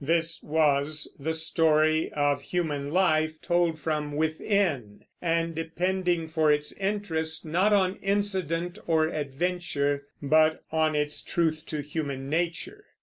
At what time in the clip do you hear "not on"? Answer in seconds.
7.45-7.97